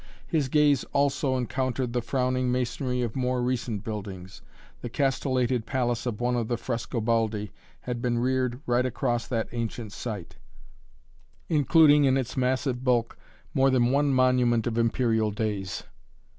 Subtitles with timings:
[0.25, 4.41] His gaze also encountered the frowning masonry of more recent buildings.
[4.81, 9.91] The castellated palace of one of the Frescobaldi had been reared right across that ancient
[9.91, 10.37] site,
[11.49, 13.15] including in its massive bulk
[13.53, 15.83] more than one monument of imperial days.